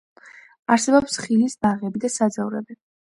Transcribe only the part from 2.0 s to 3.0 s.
და საძოვრები.